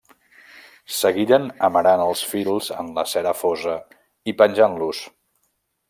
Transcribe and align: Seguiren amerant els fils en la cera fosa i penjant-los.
Seguiren 0.99 1.45
amerant 1.67 2.03
els 2.07 2.23
fils 2.31 2.71
en 2.79 2.91
la 2.97 3.05
cera 3.13 3.35
fosa 3.43 3.79
i 4.33 4.37
penjant-los. 4.41 5.05